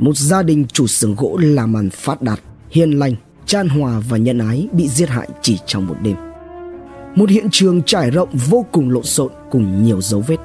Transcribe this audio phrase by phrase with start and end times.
[0.00, 3.14] một gia đình chủ xưởng gỗ làm ăn phát đạt, hiền lành,
[3.46, 6.16] chan hòa và nhân ái bị giết hại chỉ trong một đêm.
[7.14, 10.36] Một hiện trường trải rộng vô cùng lộn xộn cùng nhiều dấu vết.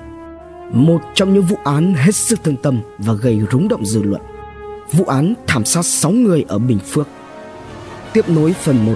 [0.71, 4.21] Một trong những vụ án hết sức thương tâm và gây rúng động dư luận.
[4.91, 7.07] Vụ án thảm sát 6 người ở Bình Phước.
[8.13, 8.93] Tiếp nối phần 1,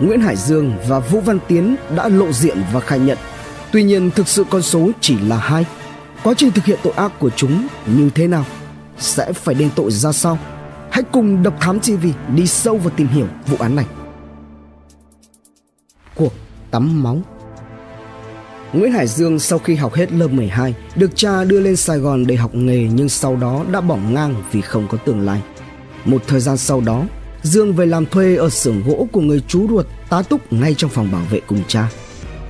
[0.00, 3.18] Nguyễn Hải Dương và Vũ Văn Tiến đã lộ diện và khai nhận.
[3.72, 5.66] Tuy nhiên thực sự con số chỉ là hai.
[6.22, 8.44] Quá trình thực hiện tội ác của chúng như thế nào?
[8.98, 10.38] Sẽ phải đền tội ra sao?
[10.90, 13.86] Hãy cùng Độc Thám TV đi sâu vào tìm hiểu vụ án này.
[16.14, 16.32] Cuộc
[16.70, 17.22] tắm máu
[18.72, 22.26] Nguyễn Hải Dương sau khi học hết lớp 12 được cha đưa lên Sài Gòn
[22.26, 25.42] để học nghề nhưng sau đó đã bỏ ngang vì không có tương lai.
[26.04, 27.04] Một thời gian sau đó,
[27.42, 30.90] Dương về làm thuê ở xưởng gỗ của người chú ruột tá túc ngay trong
[30.90, 31.88] phòng bảo vệ cùng cha.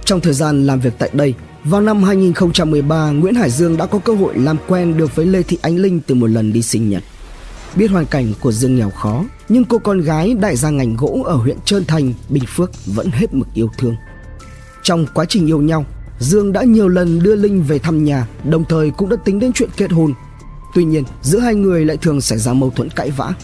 [0.05, 3.99] Trong thời gian làm việc tại đây, vào năm 2013, Nguyễn Hải Dương đã có
[3.99, 6.91] cơ hội làm quen được với Lê Thị Ánh Linh từ một lần đi sinh
[6.91, 7.03] nhật.
[7.77, 11.23] Biết hoàn cảnh của Dương nghèo khó, nhưng cô con gái đại gia ngành gỗ
[11.27, 13.95] ở huyện Trơn Thành, Bình Phước vẫn hết mực yêu thương.
[14.83, 15.85] Trong quá trình yêu nhau,
[16.19, 19.53] Dương đã nhiều lần đưa Linh về thăm nhà, đồng thời cũng đã tính đến
[19.53, 20.13] chuyện kết hôn.
[20.75, 23.35] Tuy nhiên, giữa hai người lại thường xảy ra mâu thuẫn cãi vã.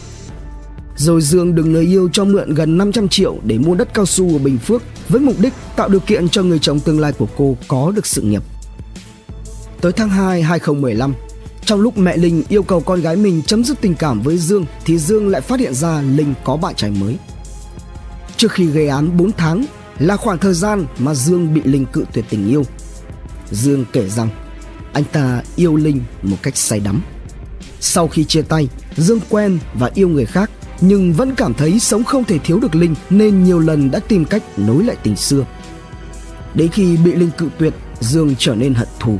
[1.05, 4.33] Rồi Dương được người yêu cho mượn gần 500 triệu để mua đất cao su
[4.33, 7.27] ở Bình Phước với mục đích tạo điều kiện cho người chồng tương lai của
[7.37, 8.43] cô có được sự nghiệp.
[9.81, 11.15] Tới tháng 2 2015,
[11.65, 14.67] trong lúc mẹ Linh yêu cầu con gái mình chấm dứt tình cảm với Dương
[14.85, 17.17] thì Dương lại phát hiện ra Linh có bạn trai mới.
[18.37, 19.65] Trước khi gây án 4 tháng
[19.99, 22.65] là khoảng thời gian mà Dương bị Linh cự tuyệt tình yêu.
[23.51, 24.29] Dương kể rằng
[24.93, 27.03] anh ta yêu Linh một cách say đắm.
[27.81, 32.05] Sau khi chia tay, Dương quen và yêu người khác nhưng vẫn cảm thấy sống
[32.05, 35.45] không thể thiếu được Linh nên nhiều lần đã tìm cách nối lại tình xưa.
[36.55, 39.19] Đến khi bị Linh cự tuyệt, Dương trở nên hận thù.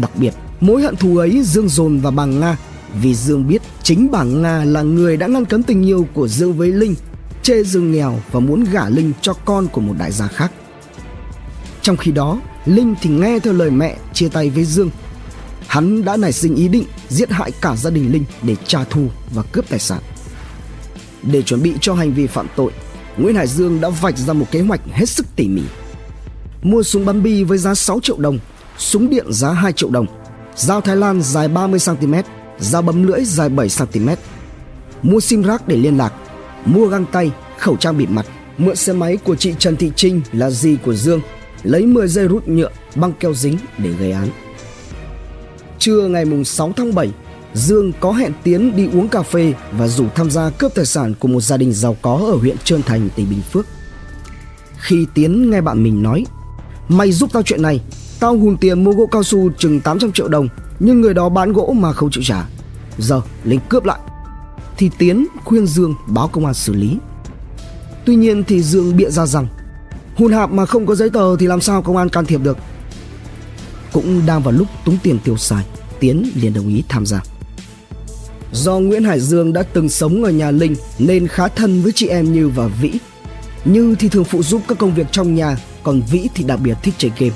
[0.00, 2.56] Đặc biệt, mối hận thù ấy Dương dồn vào bà Nga
[3.02, 6.52] vì Dương biết chính bà Nga là người đã ngăn cấm tình yêu của Dương
[6.52, 6.94] với Linh,
[7.42, 10.52] chê Dương nghèo và muốn gả Linh cho con của một đại gia khác.
[11.82, 14.90] Trong khi đó, Linh thì nghe theo lời mẹ chia tay với Dương.
[15.66, 19.08] Hắn đã nảy sinh ý định giết hại cả gia đình Linh để trả thù
[19.34, 20.02] và cướp tài sản.
[21.22, 22.72] Để chuẩn bị cho hành vi phạm tội,
[23.16, 25.62] Nguyễn Hải Dương đã vạch ra một kế hoạch hết sức tỉ mỉ.
[26.62, 28.38] Mua súng bắn bi với giá 6 triệu đồng,
[28.78, 30.06] súng điện giá 2 triệu đồng,
[30.56, 32.14] dao Thái Lan dài 30 cm,
[32.58, 34.08] dao bấm lưỡi dài 7 cm.
[35.02, 36.12] Mua sim rác để liên lạc,
[36.64, 38.26] mua găng tay, khẩu trang bịt mặt,
[38.58, 41.20] mượn xe máy của chị Trần Thị Trinh là dì của Dương,
[41.62, 44.28] lấy 10 dây rút nhựa, băng keo dính để gây án.
[45.78, 47.10] Trưa ngày 6 tháng 7,
[47.56, 51.14] Dương có hẹn Tiến đi uống cà phê và rủ tham gia cướp tài sản
[51.18, 53.66] của một gia đình giàu có ở huyện Trơn Thành, tỉnh Bình Phước.
[54.76, 56.24] Khi Tiến nghe bạn mình nói
[56.88, 57.80] Mày giúp tao chuyện này
[58.20, 61.52] Tao hùn tiền mua gỗ cao su chừng 800 triệu đồng Nhưng người đó bán
[61.52, 62.46] gỗ mà không chịu trả.
[62.98, 63.98] Giờ Linh cướp lại.
[64.76, 66.98] Thì Tiến khuyên Dương báo công an xử lý.
[68.04, 69.46] Tuy nhiên thì Dương bịa ra rằng
[70.16, 72.58] Hùn hạp mà không có giấy tờ thì làm sao công an can thiệp được?
[73.92, 75.64] Cũng đang vào lúc túng tiền tiêu xài
[76.00, 77.35] Tiến liền đồng ý tham gia.
[78.56, 82.06] Do Nguyễn Hải Dương đã từng sống ở nhà Linh nên khá thân với chị
[82.06, 82.92] em Như và Vĩ.
[83.64, 86.76] Như thì thường phụ giúp các công việc trong nhà, còn Vĩ thì đặc biệt
[86.82, 87.34] thích chơi game.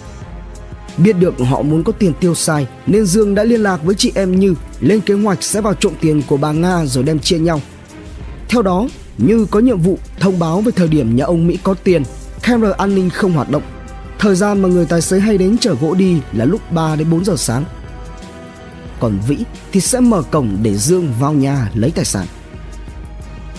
[0.98, 4.12] Biết được họ muốn có tiền tiêu xài nên Dương đã liên lạc với chị
[4.14, 7.38] em Như lên kế hoạch sẽ vào trộm tiền của bà Nga rồi đem chia
[7.38, 7.60] nhau.
[8.48, 8.88] Theo đó,
[9.19, 12.02] Như có nhiệm vụ thông báo về thời điểm nhà ông Mỹ có tiền,
[12.42, 13.62] camera an ninh không hoạt động.
[14.19, 17.10] Thời gian mà người tài xế hay đến chở gỗ đi là lúc 3 đến
[17.10, 17.64] 4 giờ sáng
[19.00, 19.37] còn Vĩ
[19.72, 22.27] thì sẽ mở cổng để Dương vào nhà lấy tài sản.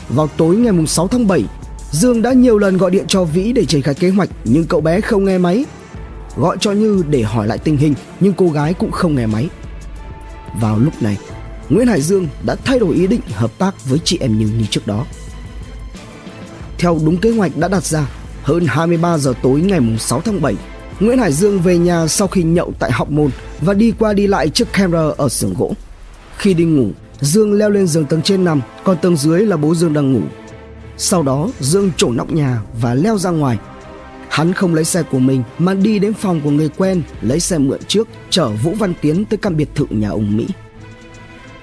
[0.09, 1.43] Vào tối ngày 6 tháng 7,
[1.91, 4.81] Dương đã nhiều lần gọi điện cho Vĩ để triển khai kế hoạch nhưng cậu
[4.81, 5.65] bé không nghe máy.
[6.37, 9.49] Gọi cho Như để hỏi lại tình hình nhưng cô gái cũng không nghe máy.
[10.61, 11.17] Vào lúc này,
[11.69, 14.65] Nguyễn Hải Dương đã thay đổi ý định hợp tác với chị em Như như
[14.69, 15.05] trước đó.
[16.77, 18.07] Theo đúng kế hoạch đã đặt ra,
[18.43, 20.55] hơn 23 giờ tối ngày 6 tháng 7,
[20.99, 24.27] Nguyễn Hải Dương về nhà sau khi nhậu tại Học Môn và đi qua đi
[24.27, 25.73] lại trước camera ở xưởng gỗ.
[26.37, 26.89] Khi đi ngủ,
[27.21, 30.21] Dương leo lên giường tầng trên nằm, còn tầng dưới là bố Dương đang ngủ.
[30.97, 33.57] Sau đó, Dương trổ nóc nhà và leo ra ngoài.
[34.29, 37.57] Hắn không lấy xe của mình mà đi đến phòng của người quen, lấy xe
[37.57, 40.47] mượn trước, chở Vũ Văn Tiến tới căn biệt thự nhà ông Mỹ.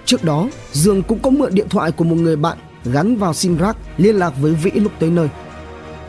[0.04, 3.56] Trước đó, Dương cũng có mượn điện thoại của một người bạn gắn vào sim
[3.56, 5.28] rác liên lạc với Vĩ lúc tới nơi.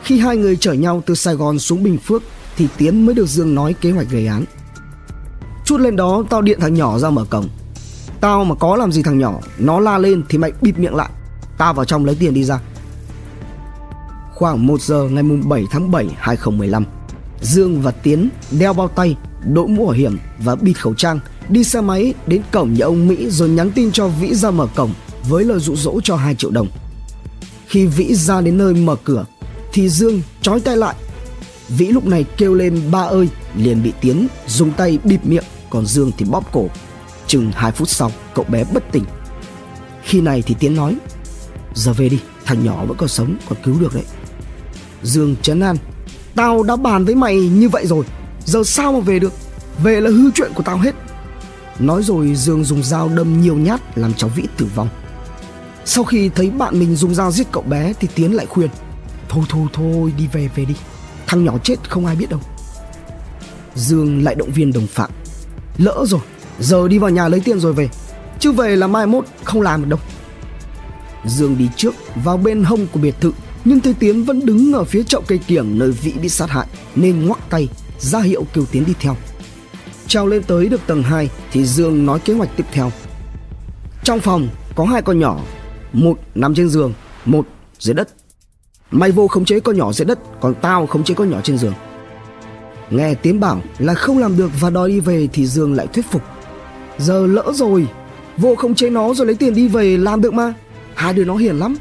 [0.04, 2.24] Khi hai người chở nhau từ Sài Gòn xuống Bình Phước
[2.58, 4.46] thì Tiến mới được Dương nói kế hoạch gây án.
[5.70, 7.48] Chút lên đó, tao điện thằng nhỏ ra mở cổng.
[8.22, 11.10] Tao mà có làm gì thằng nhỏ, Nó la lên thì mày bịt miệng lại.
[11.58, 12.60] Tao vào trong lấy tiền đi ra.
[14.34, 16.86] Khoảng 1 giờ ngày 7 tháng 7 2015
[17.42, 19.16] Dương và Tiến đeo bao tay,
[19.54, 21.20] Đội mũ bảo hiểm và bịt khẩu trang,
[21.50, 24.68] Đi xe máy đến cổng nhà ông Mỹ Rồi nhắn tin cho Vĩ ra mở
[24.76, 24.94] cổng
[25.30, 26.68] với lời dụ dỗ cho 2 triệu đồng.
[27.68, 29.26] Khi Vĩ ra đến nơi mở cửa
[29.74, 30.96] thì Dương trói tay lại.
[31.70, 33.30] Vĩ lúc này kêu lên, ba ơi!
[33.56, 36.70] liền bị Tiến dùng tay bịt miệng còn Dương thì bóp cổ.
[37.28, 39.04] Chừng 2 phút sau cậu bé bất tỉnh.
[40.04, 40.96] Khi này thì Tiến nói
[41.74, 44.04] Giờ về đi, thằng nhỏ vẫn còn sống còn cứu được đấy.
[45.04, 45.76] Dương chấn an
[46.36, 48.06] Tao đã bàn với mày như vậy rồi
[48.46, 49.34] Giờ sao mà về được
[49.84, 50.96] Về là hư chuyện của tao hết
[51.80, 54.90] Nói rồi Dương dùng dao đâm nhiều nhát Làm cháu Vĩ tử vong
[55.86, 58.70] Sau khi thấy bạn mình dùng dao giết cậu bé Thì Tiến lại khuyên
[59.30, 60.76] Thôi thôi thôi đi về về đi
[61.28, 62.40] Thằng nhỏ chết không ai biết đâu
[63.76, 65.12] Dương lại động viên đồng phạm
[65.80, 66.22] Lỡ rồi
[66.60, 67.90] Giờ đi vào nhà lấy tiền rồi về
[68.40, 70.00] Chứ về là mai mốt không làm được đâu
[71.26, 73.32] Dương đi trước vào bên hông của biệt thự
[73.66, 76.68] nhưng thấy Tiến vẫn đứng ở phía chậu cây kiểng nơi Vĩ bị sát hại
[76.96, 77.68] nên ngoắc tay
[78.00, 79.16] ra hiệu kêu Tiến đi theo.
[80.08, 82.92] Trèo lên tới được tầng 2 thì Dương nói kế hoạch tiếp theo.
[84.04, 85.40] Trong phòng có hai con nhỏ,
[85.94, 86.94] một nằm trên giường,
[87.26, 87.48] một
[87.80, 88.10] dưới đất.
[88.92, 91.58] Mày vô khống chế con nhỏ dưới đất, còn tao khống chế con nhỏ trên
[91.58, 91.74] giường.
[92.90, 96.06] Nghe Tiến bảo là không làm được và đòi đi về thì Dương lại thuyết
[96.12, 96.22] phục.
[96.98, 97.88] Giờ lỡ rồi,
[98.38, 100.54] vô không chế nó rồi lấy tiền đi về làm được mà.
[100.96, 101.76] Hai đứa nó hiền lắm.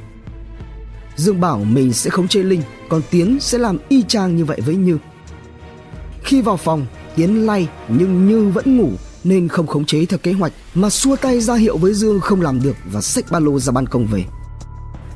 [1.17, 4.61] Dương bảo mình sẽ khống chế Linh, còn Tiến sẽ làm y chang như vậy
[4.67, 4.99] với Như.
[6.23, 8.91] Khi vào phòng, Tiến lay nhưng Như vẫn ngủ
[9.25, 12.43] nên không khống chế theo kế hoạch mà xua tay ra hiệu với Dương không
[12.43, 14.25] làm được và xách ba lô ra ban công về.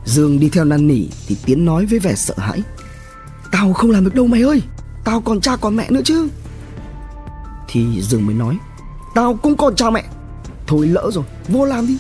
[0.05, 2.63] Dương đi theo năn nỉ thì Tiến nói với vẻ sợ hãi.
[3.53, 4.63] Tao không làm được đâu mày ơi,
[5.05, 6.29] tao còn cha còn mẹ nữa chứ.
[7.69, 8.59] Thì Dương mới nói,
[9.15, 10.05] tao cũng còn cha mẹ.
[10.67, 11.97] Thôi lỡ rồi, vô làm đi,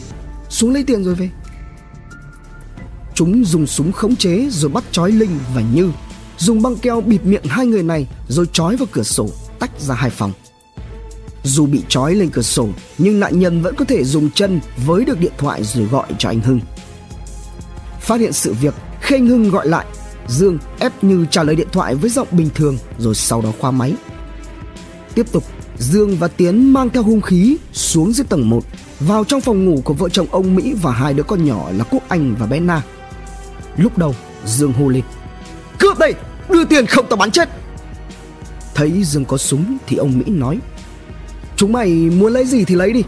[0.48, 1.30] xuống lấy tiền rồi về.
[3.14, 5.92] Chúng dùng súng khống chế rồi bắt trói Linh và Như
[6.38, 9.28] Dùng băng keo bịt miệng hai người này rồi trói vào cửa sổ
[9.58, 10.32] tách ra hai phòng
[11.44, 15.04] Dù bị trói lên cửa sổ nhưng nạn nhân vẫn có thể dùng chân với
[15.04, 16.60] được điện thoại rồi gọi cho anh Hưng
[18.00, 19.86] Phát hiện sự việc khi anh Hưng gọi lại
[20.28, 23.70] Dương ép Như trả lời điện thoại với giọng bình thường rồi sau đó khoa
[23.70, 23.94] máy
[25.14, 25.44] Tiếp tục
[25.78, 28.64] Dương và Tiến mang theo hung khí xuống dưới tầng 1
[29.00, 31.84] vào trong phòng ngủ của vợ chồng ông Mỹ và hai đứa con nhỏ là
[31.84, 32.82] Quốc Anh và bé Na.
[33.76, 34.14] Lúc đầu
[34.44, 35.02] Dương hô lên
[35.78, 36.14] Cướp đây
[36.48, 37.48] Đưa tiền không tao bắn chết
[38.74, 40.58] Thấy Dương có súng thì ông Mỹ nói
[41.56, 43.02] Chúng mày muốn lấy gì thì lấy đi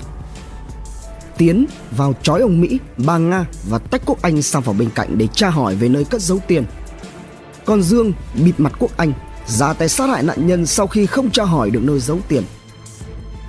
[1.39, 1.67] Tiến
[1.97, 5.27] vào chói ông Mỹ, bà Nga và tách Quốc Anh sang phòng bên cạnh để
[5.27, 6.65] tra hỏi về nơi cất giấu tiền.
[7.67, 8.13] Còn Dương
[8.45, 9.13] bịt mặt Quốc Anh,
[9.47, 12.43] ra tay sát hại nạn nhân sau khi không tra hỏi được nơi giấu tiền.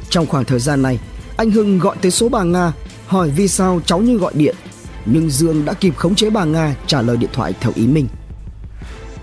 [0.10, 1.00] Trong khoảng thời gian này,
[1.38, 2.74] anh Hưng gọi tới số bà Nga
[3.08, 4.56] hỏi vì sao cháu như gọi điện
[5.06, 8.08] nhưng Dương đã kịp khống chế bà Nga trả lời điện thoại theo ý mình.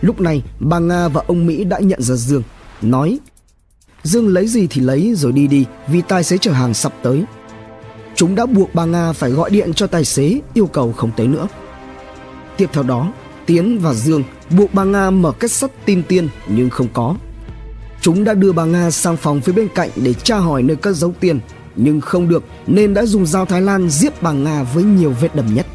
[0.00, 2.42] Lúc này, bà Nga và ông Mỹ đã nhận ra Dương,
[2.82, 3.18] nói
[4.02, 7.24] Dương lấy gì thì lấy rồi đi đi vì tài xế chở hàng sắp tới.
[8.14, 11.26] Chúng đã buộc bà Nga phải gọi điện cho tài xế yêu cầu không tới
[11.26, 11.48] nữa.
[12.56, 13.12] Tiếp theo đó,
[13.46, 17.14] Tiến và Dương buộc bà Nga mở kết sắt tin tiên nhưng không có.
[18.00, 20.96] Chúng đã đưa bà Nga sang phòng phía bên cạnh để tra hỏi nơi cất
[20.96, 21.40] giấu tiền
[21.76, 25.36] nhưng không được nên đã dùng dao Thái Lan giết bà Nga với nhiều vết
[25.36, 25.66] đầm nhất.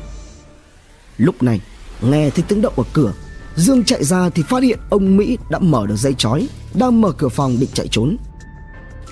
[1.18, 1.62] Lúc này,
[2.02, 3.14] nghe thấy tiếng động ở cửa,
[3.56, 7.12] Dương chạy ra thì phát hiện ông Mỹ đã mở được dây chói, đang mở
[7.12, 8.18] cửa phòng định chạy trốn.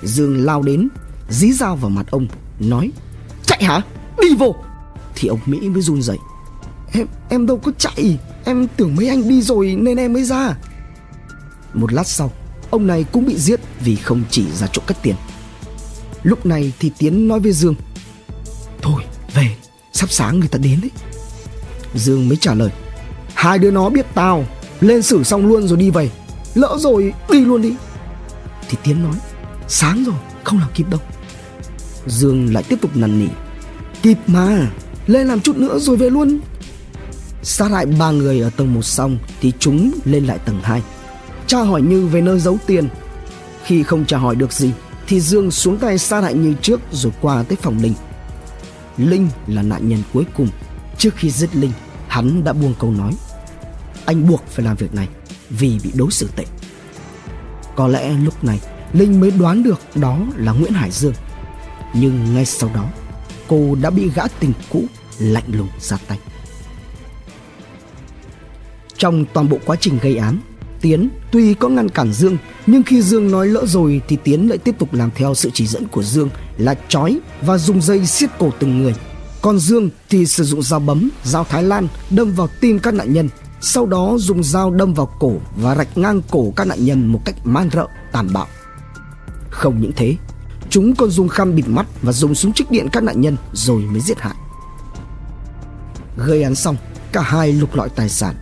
[0.02, 0.88] Dương lao đến,
[1.28, 2.26] dí dao vào mặt ông,
[2.60, 2.90] nói:
[3.46, 3.82] "Chạy hả?
[4.22, 4.56] Đi vô!"
[5.14, 6.18] Thì ông Mỹ mới run rẩy.
[6.96, 10.54] "Em em đâu có chạy, em tưởng mấy anh đi rồi nên em mới ra."
[11.74, 12.32] Một lát sau,
[12.70, 15.14] ông này cũng bị giết vì không chỉ ra chỗ cất tiền.
[16.26, 17.74] Lúc này thì Tiến nói với Dương
[18.82, 19.02] Thôi
[19.34, 19.56] về
[19.92, 20.90] Sắp sáng người ta đến đấy.
[21.94, 22.70] Dương mới trả lời
[23.34, 24.44] Hai đứa nó biết tao
[24.80, 26.10] Lên xử xong luôn rồi đi về.
[26.54, 27.74] Lỡ rồi đi luôn đi.
[28.68, 29.14] Thì Tiến nói
[29.68, 31.00] Sáng rồi không làm kịp đâu.
[32.06, 33.28] Dương lại tiếp tục năn nỉ
[34.02, 34.70] Kịp mà
[35.06, 36.40] Lên làm chút nữa rồi về luôn.
[37.48, 40.82] Sát hại ba người ở tầng 1 xong Thì chúng lên lại tầng 2
[41.46, 42.88] Tra hỏi Như về nơi giấu tiền
[43.64, 44.72] Khi không tra hỏi được gì
[45.06, 47.94] thì Dương xuống tay sát hại như trước rồi qua tới phòng Linh.
[48.96, 50.48] Linh là nạn nhân cuối cùng.
[50.98, 51.72] Trước khi giết Linh,
[52.08, 53.12] hắn đã buông câu nói.
[54.04, 55.08] Anh buộc phải làm việc này
[55.50, 56.44] vì bị đối xử tệ.
[57.76, 58.60] Có lẽ lúc này
[58.92, 61.14] Linh mới đoán được đó là Nguyễn Hải Dương.
[61.94, 62.84] Nhưng ngay sau đó,
[63.48, 64.84] cô đã bị gã tình cũ
[65.18, 66.18] lạnh lùng ra tay.
[68.96, 70.40] Trong toàn bộ quá trình gây án,
[70.80, 72.36] Tiến tuy có ngăn cản Dương
[72.66, 75.66] nhưng khi Dương nói lỡ rồi thì Tiến lại tiếp tục làm theo sự chỉ
[75.66, 78.94] dẫn của Dương là chói và dùng dây siết cổ từng người.
[79.42, 83.12] Còn Dương thì sử dụng dao bấm, dao Thái Lan đâm vào tim các nạn
[83.12, 83.28] nhân,
[83.60, 87.20] sau đó dùng dao đâm vào cổ và rạch ngang cổ các nạn nhân một
[87.24, 88.46] cách man rợ, tàn bạo.
[89.50, 90.16] Không những thế,
[90.70, 93.82] chúng còn dùng khăn bịt mắt và dùng súng trích điện các nạn nhân rồi
[93.82, 94.34] mới giết hại.
[96.16, 96.76] gây án xong
[97.12, 98.34] cả hai lục lọi tài sản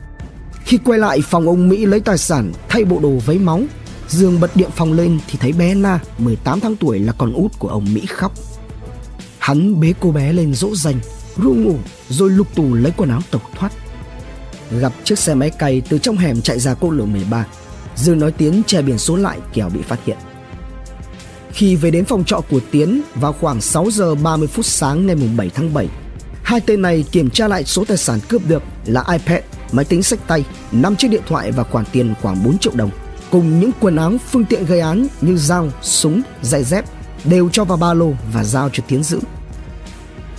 [0.64, 3.62] khi quay lại, phòng ông Mỹ lấy tài sản, thay bộ đồ vấy máu
[4.08, 7.58] Dương bật điện phòng lên thì thấy bé Na 18 tháng tuổi, là con út
[7.58, 8.32] của ông Mỹ khóc.
[9.38, 11.00] Hắn bế cô bé lên dỗ dành,
[11.36, 11.76] ru ngủ,
[12.08, 13.72] rồi lục tù lấy quần áo tẩu thoát.
[14.80, 17.46] Gặp chiếc xe máy cày từ trong hẻm chạy ra quốc lộ 13
[17.96, 20.16] Dương nói tiếng che biển số lại, kẻo bị phát hiện.
[21.52, 25.16] Khi về đến phòng trọ của Tiến, vào khoảng 6 giờ 30 phút sáng ngày
[25.36, 25.88] 7 tháng 7
[26.44, 29.42] hai tên này kiểm tra lại số tài sản cướp được là iPad
[29.72, 32.90] máy tính sách tay 5 chiếc điện thoại và khoản tiền khoảng 4 triệu đồng
[33.30, 36.84] cùng những quần áo phương tiện gây án như dao, súng, giày dép
[37.24, 39.20] đều cho vào ba lô và giao cho Tiến giữ.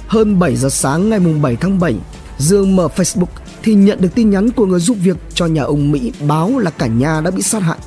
[0.07, 1.95] Hơn 7 giờ sáng ngày 7 tháng 7,
[2.37, 3.25] Dương mở Facebook
[3.63, 6.71] thì nhận được tin nhắn của người giúp việc cho nhà ông Mỹ báo là
[6.71, 7.77] cả nhà đã bị sát hại.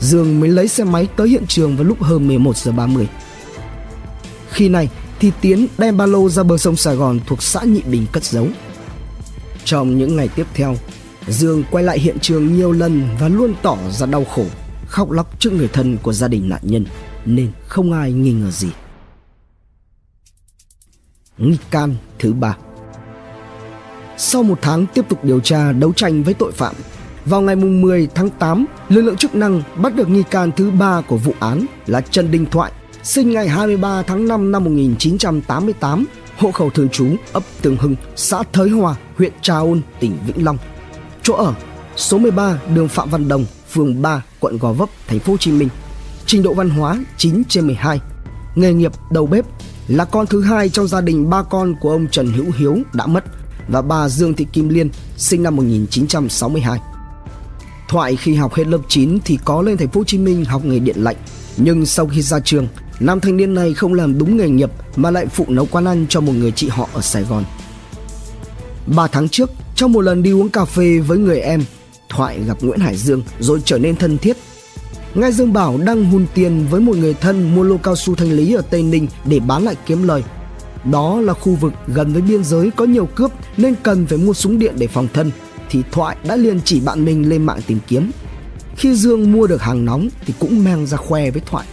[0.00, 3.08] Dương mới lấy xe máy tới hiện trường vào lúc hơn 11 giờ 30.
[4.50, 4.88] Khi này
[5.20, 8.24] thì Tiến đem ba lô ra bờ sông Sài Gòn thuộc xã Nhị Bình cất
[8.24, 8.48] giấu.
[9.68, 10.76] Trong những ngày tiếp theo,
[11.26, 14.44] Dương quay lại hiện trường nhiều lần và luôn tỏ ra đau khổ,
[14.86, 16.86] khóc lóc trước người thân của gia đình nạn nhân
[17.24, 18.68] nên không ai nghi ngờ gì.
[21.38, 22.56] Nghi can thứ ba.
[24.16, 26.74] Sau một tháng tiếp tục điều tra đấu tranh với tội phạm,
[27.24, 31.00] vào ngày 10 tháng 8, lực lượng chức năng bắt được nghi can thứ ba
[31.00, 32.72] của vụ án là Trần Đình Thoại,
[33.02, 36.06] sinh ngày 23 tháng 5 năm 1988,
[36.38, 40.44] hộ khẩu thường trú ấp Tường Hưng, xã Thới Hòa, huyện Trà Ôn, tỉnh Vĩnh
[40.44, 40.58] Long.
[41.22, 41.54] Chỗ ở
[41.96, 45.52] số 13 đường Phạm Văn Đồng, phường 3, quận Gò Vấp, thành phố Hồ Chí
[45.52, 45.68] Minh.
[46.26, 48.00] Trình độ văn hóa 9 trên 12.
[48.54, 49.44] Nghề nghiệp đầu bếp
[49.88, 53.06] là con thứ hai trong gia đình ba con của ông Trần Hữu Hiếu đã
[53.06, 53.24] mất
[53.68, 56.78] và bà Dương Thị Kim Liên sinh năm 1962.
[57.88, 60.64] Thoại khi học hết lớp 9 thì có lên thành phố Hồ Chí Minh học
[60.64, 61.16] nghề điện lạnh,
[61.56, 62.68] nhưng sau khi ra trường,
[63.00, 66.06] nam thanh niên này không làm đúng nghề nghiệp mà lại phụ nấu quán ăn
[66.08, 67.44] cho một người chị họ ở Sài Gòn.
[68.86, 71.64] 3 tháng trước, trong một lần đi uống cà phê với người em,
[72.08, 74.36] Thoại gặp Nguyễn Hải Dương rồi trở nên thân thiết.
[75.14, 78.32] Ngay Dương bảo đang hùn tiền với một người thân mua lô cao su thanh
[78.32, 80.22] lý ở Tây Ninh để bán lại kiếm lời.
[80.84, 84.32] Đó là khu vực gần với biên giới có nhiều cướp nên cần phải mua
[84.32, 85.30] súng điện để phòng thân
[85.70, 88.10] thì Thoại đã liền chỉ bạn mình lên mạng tìm kiếm.
[88.76, 91.66] Khi Dương mua được hàng nóng thì cũng mang ra khoe với Thoại.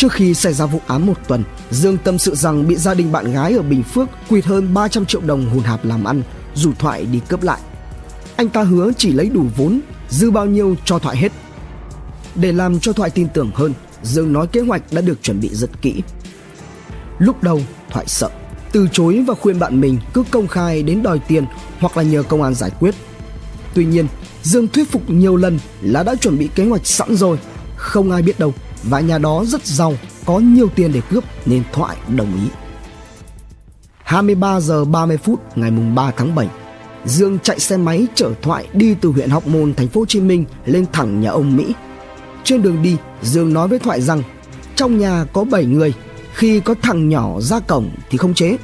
[0.00, 3.12] Trước khi xảy ra vụ án một tuần, Dương tâm sự rằng bị gia đình
[3.12, 6.22] bạn gái ở Bình Phước quỵt hơn 300 triệu đồng hùn hạp làm ăn,
[6.54, 7.60] rủ Thoại đi cướp lại.
[8.36, 11.32] Anh ta hứa chỉ lấy đủ vốn, dư bao nhiêu cho Thoại hết.
[12.34, 15.48] Để làm cho Thoại tin tưởng hơn, Dương nói kế hoạch đã được chuẩn bị
[15.52, 16.02] rất kỹ.
[17.18, 18.30] Lúc đầu, Thoại sợ,
[18.72, 21.44] từ chối và khuyên bạn mình cứ công khai đến đòi tiền
[21.80, 22.94] hoặc là nhờ công an giải quyết.
[23.74, 24.06] Tuy nhiên,
[24.42, 27.38] Dương thuyết phục nhiều lần là đã chuẩn bị kế hoạch sẵn rồi,
[27.76, 29.94] không ai biết đâu và nhà đó rất giàu,
[30.26, 32.48] có nhiều tiền để cướp nên Thoại đồng ý.
[34.04, 36.48] 23 giờ 30 phút ngày mùng 3 tháng 7,
[37.04, 40.20] Dương chạy xe máy chở Thoại đi từ huyện Hóc Môn, thành phố Hồ Chí
[40.20, 41.74] Minh lên thẳng nhà ông Mỹ.
[42.44, 44.22] Trên đường đi, Dương nói với Thoại rằng
[44.76, 45.94] trong nhà có 7 người,
[46.34, 48.56] khi có thằng nhỏ ra cổng thì không chế.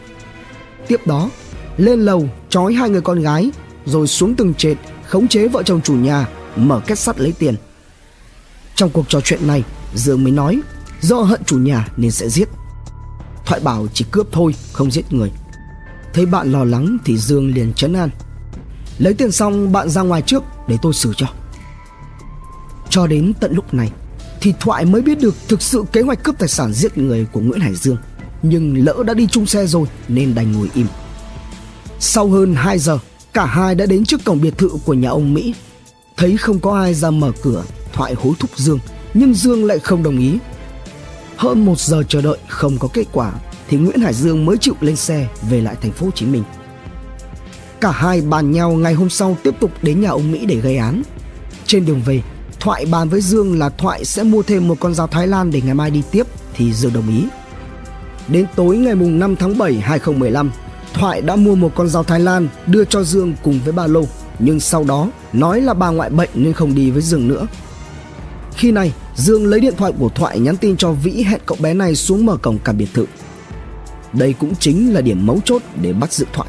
[0.89, 1.31] Tiếp đó,
[1.77, 3.51] lên lầu trói hai người con gái,
[3.85, 7.55] rồi xuống từng trệt khống chế vợ chồng chủ nhà, mở kết sắt lấy tiền.
[8.75, 9.65] Trong cuộc trò chuyện này,
[9.95, 10.61] Dương mới nói
[11.01, 12.49] do hận chủ nhà nên sẽ giết.
[13.47, 15.31] Thoại bảo chỉ cướp thôi, không giết người.
[16.15, 18.11] Thấy bạn lo lắng thì Dương liền chấn an.
[18.99, 21.27] Lấy tiền xong bạn ra ngoài trước để tôi xử cho.
[22.91, 23.91] Cho đến tận lúc này
[24.41, 27.41] thì Thoại mới biết được thực sự kế hoạch cướp tài sản giết người của
[27.41, 27.97] Nguyễn Hải Dương.
[28.43, 30.87] Nhưng lỡ đã đi chung xe rồi nên đành ngồi im.
[32.01, 32.99] Sau hơn 2 giờ,
[33.33, 35.55] cả hai đã đến trước cổng biệt thự của nhà ông Mỹ.
[36.17, 38.79] Thấy không có ai ra mở cửa, Thoại hối thúc Dương,
[39.19, 40.39] nhưng Dương lại không đồng ý.
[41.37, 43.33] Hơn một giờ chờ đợi không có kết quả
[43.69, 46.43] thì Nguyễn Hải Dương mới chịu lên xe về lại thành phố Hồ Chí Minh.
[47.81, 50.77] Cả hai bàn nhau ngày hôm sau tiếp tục đến nhà ông Mỹ để gây
[50.77, 51.03] án.
[51.67, 52.23] Trên đường về,
[52.61, 55.61] Thoại bàn với Dương là Thoại sẽ mua thêm một con dao Thái Lan để
[55.65, 57.25] ngày mai đi tiếp thì Dương đồng ý.
[58.29, 60.51] Đến tối ngày mùng 5 tháng 7 2015,
[60.95, 64.05] Thoại đã mua một con dao Thái Lan đưa cho Dương cùng với ba lô,
[64.39, 67.47] nhưng sau đó nói là bà ngoại bệnh nên không đi với Dương nữa.
[68.57, 71.75] Khi này, Dương lấy điện thoại của Thoại nhắn tin cho Vĩ hẹn cậu bé
[71.75, 73.07] này xuống mở cổng cả biệt thự.
[74.13, 76.49] Đây cũng chính là điểm mấu chốt để bắt giữ Thoại.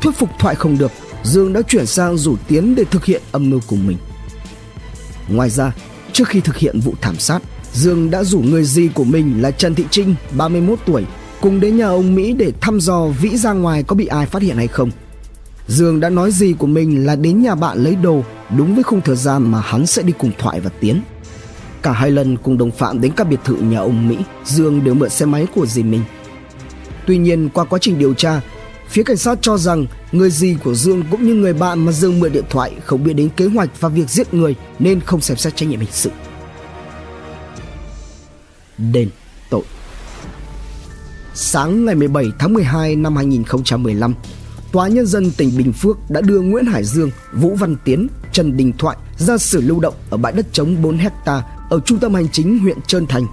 [0.00, 0.92] Thuyết phục Thoại không được,
[1.24, 3.96] Dương đã chuyển sang rủ Tiến để thực hiện âm mưu của mình.
[5.28, 5.72] Ngoài ra,
[6.12, 9.50] trước khi thực hiện vụ thảm sát, Dương đã rủ người gì của mình là
[9.50, 11.04] Trần Thị Trinh, 31 tuổi,
[11.40, 14.42] cùng đến nhà ông Mỹ để thăm dò Vĩ ra ngoài có bị ai phát
[14.42, 14.90] hiện hay không.
[15.66, 18.24] Dương đã nói gì của mình là đến nhà bạn lấy đồ
[18.56, 21.02] đúng với khung thời gian mà hắn sẽ đi cùng Thoại và Tiến.
[21.82, 24.94] Cả hai lần cùng đồng phạm đến các biệt thự nhà ông Mỹ, Dương đều
[24.94, 26.02] mượn xe máy của dì mình.
[27.06, 28.40] Tuy nhiên qua quá trình điều tra,
[28.92, 32.20] Phía cảnh sát cho rằng người gì của Dương cũng như người bạn mà Dương
[32.20, 35.36] mượn điện thoại không biết đến kế hoạch và việc giết người nên không xem
[35.36, 36.10] xét trách nhiệm hình sự.
[38.78, 39.08] Đền
[39.50, 39.62] tội
[41.34, 44.14] Sáng ngày 17 tháng 12 năm 2015,
[44.72, 48.56] Tòa Nhân dân tỉnh Bình Phước đã đưa Nguyễn Hải Dương, Vũ Văn Tiến, Trần
[48.56, 52.14] Đình Thoại ra xử lưu động ở bãi đất trống 4 hecta ở trung tâm
[52.14, 53.26] hành chính huyện Trơn Thành.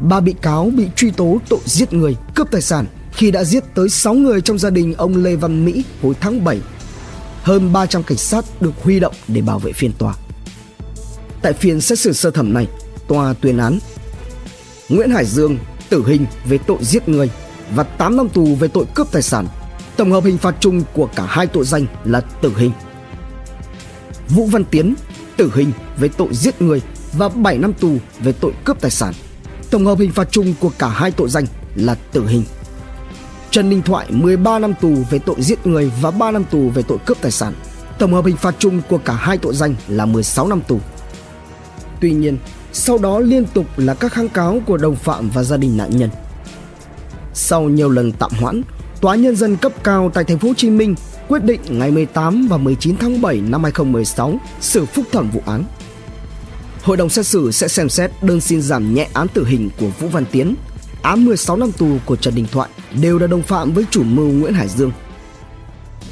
[0.00, 3.64] Ba bị cáo bị truy tố tội giết người, cướp tài sản khi đã giết
[3.74, 6.60] tới 6 người trong gia đình ông Lê Văn Mỹ hồi tháng 7.
[7.42, 10.14] Hơn 300 cảnh sát được huy động để bảo vệ phiên tòa.
[11.42, 12.66] Tại phiên xét xử sơ thẩm này,
[13.08, 13.78] tòa tuyên án
[14.88, 15.58] Nguyễn Hải Dương
[15.88, 17.30] tử hình về tội giết người
[17.74, 19.46] và 8 năm tù về tội cướp tài sản.
[19.98, 22.72] Tổng hợp hình phạt chung của cả hai tội danh là tử hình.
[24.28, 24.94] Vũ Văn Tiến
[25.36, 29.14] tử hình về tội giết người và 7 năm tù về tội cướp tài sản.
[29.70, 32.42] Tổng hợp hình phạt chung của cả hai tội danh là tử hình.
[33.50, 36.82] Trần Đình Thoại 13 năm tù về tội giết người và 3 năm tù về
[36.82, 37.54] tội cướp tài sản.
[37.98, 40.80] Tổng hợp hình phạt chung của cả hai tội danh là 16 năm tù.
[42.00, 42.38] Tuy nhiên,
[42.72, 45.90] sau đó liên tục là các kháng cáo của đồng phạm và gia đình nạn
[45.96, 46.10] nhân.
[47.34, 48.62] Sau nhiều lần tạm hoãn,
[49.00, 50.94] Tòa nhân dân cấp cao tại thành phố Hồ Chí Minh
[51.28, 55.64] quyết định ngày 18 và 19 tháng 7 năm 2016 xử phúc thẩm vụ án.
[56.82, 59.88] Hội đồng xét xử sẽ xem xét đơn xin giảm nhẹ án tử hình của
[60.00, 60.54] Vũ Văn Tiến,
[61.02, 62.68] án 16 năm tù của Trần Đình Thoại
[63.02, 64.92] đều là đồng phạm với chủ mưu Nguyễn Hải Dương.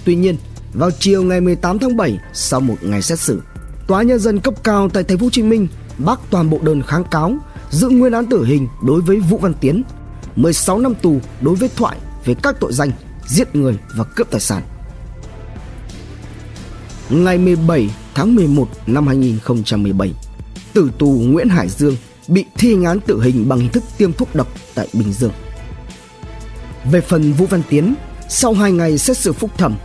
[0.04, 0.36] Tuy nhiên,
[0.74, 3.42] vào chiều ngày 18 tháng 7, sau một ngày xét xử,
[3.86, 6.82] Tòa nhân dân cấp cao tại thành phố Hồ Chí Minh bác toàn bộ đơn
[6.82, 7.36] kháng cáo
[7.70, 9.82] giữ nguyên án tử hình đối với Vũ Văn Tiến,
[10.36, 11.96] 16 năm tù đối với Thoại
[12.26, 12.90] về các tội danh
[13.26, 14.62] giết người và cướp tài sản.
[17.10, 20.12] Ngày 17 tháng 11 năm 2017,
[20.72, 21.96] tử tù Nguyễn Hải Dương
[22.28, 25.32] bị thi hành án tử hình bằng hình thức tiêm thuốc độc tại Bình Dương.
[26.90, 27.94] Về phần Vũ Văn Tiến,
[28.28, 29.76] sau 2 ngày xét xử phúc thẩm,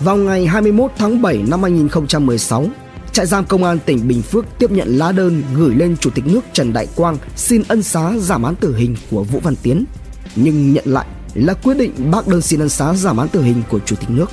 [0.00, 2.66] vào ngày 21 tháng 7 năm 2016,
[3.12, 6.26] trại giam công an tỉnh Bình Phước tiếp nhận lá đơn gửi lên Chủ tịch
[6.26, 9.84] nước Trần Đại Quang xin ân xá giảm án tử hình của Vũ Văn Tiến,
[10.36, 13.62] nhưng nhận lại là quyết định bác đơn xin ân xá giảm án tử hình
[13.68, 14.30] của Chủ tịch nước.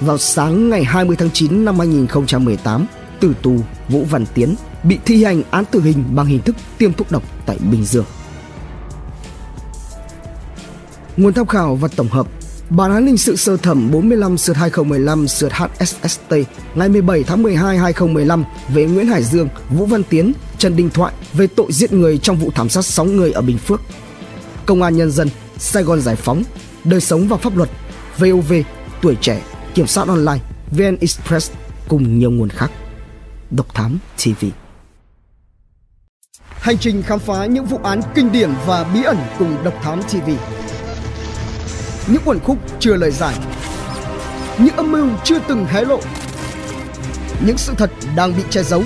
[0.00, 2.86] Vào sáng ngày 20 tháng 9 năm 2018,
[3.20, 3.56] tử tù
[3.88, 7.22] Vũ Văn Tiến bị thi hành án tử hình bằng hình thức tiêm thuốc độc
[7.46, 8.04] tại Bình Dương.
[11.16, 12.26] Nguồn tham khảo và tổng hợp
[12.70, 16.34] Bản án hình sự sơ thẩm 45 sượt 2015 sượt HSST
[16.74, 18.44] ngày 17 tháng 12 2015
[18.74, 22.36] về Nguyễn Hải Dương, Vũ Văn Tiến, Trần Đình Thoại về tội giết người trong
[22.36, 23.80] vụ thảm sát 6 người ở Bình Phước.
[24.68, 25.28] Công an Nhân dân,
[25.58, 26.42] Sài Gòn Giải Phóng,
[26.84, 27.70] Đời sống và pháp luật,
[28.18, 28.52] VOV,
[29.02, 29.42] Tuổi trẻ,
[29.74, 30.38] Kiểm soát online,
[30.70, 31.52] VN Express
[31.88, 32.70] cùng nhiều nguồn khác.
[33.50, 34.44] Độc Thám TV
[36.48, 40.02] Hành trình khám phá những vụ án kinh điển và bí ẩn cùng Độc Thám
[40.02, 40.30] TV
[42.06, 43.34] những quần khúc chưa lời giải.
[44.58, 46.00] Những âm mưu chưa từng hé lộ.
[47.46, 48.82] Những sự thật đang bị che giấu.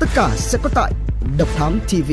[0.00, 0.92] Tất cả sẽ có tại
[1.38, 2.12] độc thám tv